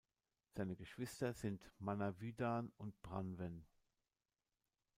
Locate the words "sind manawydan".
1.35-2.71